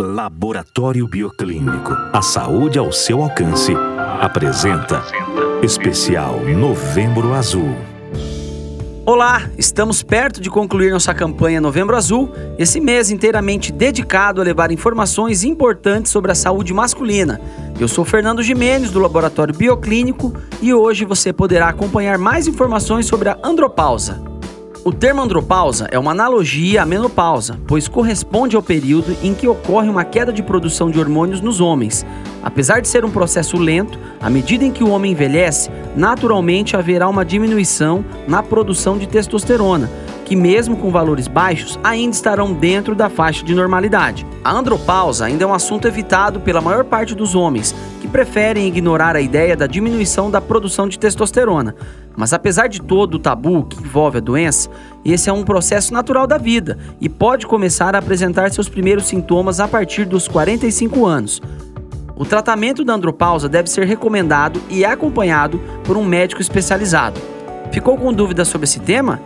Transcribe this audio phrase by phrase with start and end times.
[0.00, 1.92] Laboratório Bioclínico.
[2.10, 3.74] A saúde ao seu alcance.
[4.18, 5.04] Apresenta
[5.62, 7.76] Especial Novembro Azul.
[9.04, 14.70] Olá, estamos perto de concluir nossa campanha Novembro Azul, esse mês inteiramente dedicado a levar
[14.70, 17.38] informações importantes sobre a saúde masculina.
[17.78, 20.32] Eu sou Fernando Jimenez, do Laboratório Bioclínico,
[20.62, 24.29] e hoje você poderá acompanhar mais informações sobre a andropausa.
[24.82, 29.90] O termo andropausa é uma analogia à menopausa, pois corresponde ao período em que ocorre
[29.90, 32.06] uma queda de produção de hormônios nos homens.
[32.42, 37.10] Apesar de ser um processo lento, à medida em que o homem envelhece, naturalmente haverá
[37.10, 39.90] uma diminuição na produção de testosterona,
[40.24, 44.26] que, mesmo com valores baixos, ainda estarão dentro da faixa de normalidade.
[44.42, 47.74] A andropausa ainda é um assunto evitado pela maior parte dos homens,
[48.10, 51.74] preferem ignorar a ideia da diminuição da produção de testosterona.
[52.16, 54.68] Mas apesar de todo o tabu que envolve a doença,
[55.04, 59.60] esse é um processo natural da vida e pode começar a apresentar seus primeiros sintomas
[59.60, 61.40] a partir dos 45 anos.
[62.16, 67.18] O tratamento da andropausa deve ser recomendado e acompanhado por um médico especializado.
[67.72, 69.20] Ficou com dúvidas sobre esse tema?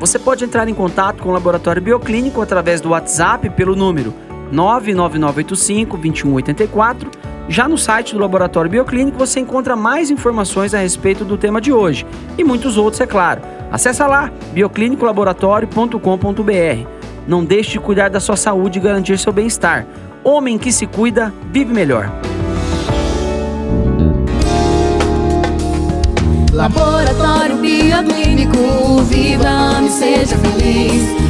[0.00, 4.12] Você pode entrar em contato com o Laboratório Bioclínico através do WhatsApp pelo número
[4.50, 11.36] 99985 2184 já no site do Laboratório Bioclínico você encontra mais informações a respeito do
[11.36, 12.06] tema de hoje
[12.38, 13.40] e muitos outros, é claro.
[13.70, 16.88] Acesse lá bioclinicolaboratório.com.br.
[17.26, 19.86] Não deixe de cuidar da sua saúde e garantir seu bem-estar.
[20.24, 22.10] Homem que se cuida, vive melhor.
[26.52, 31.29] Laboratório Bioclínico, viva e seja feliz.